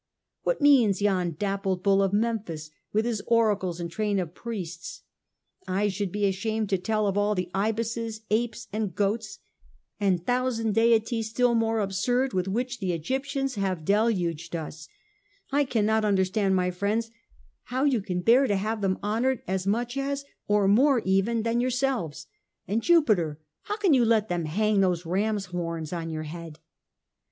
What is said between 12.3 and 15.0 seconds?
with which the Egyptians have deluged us;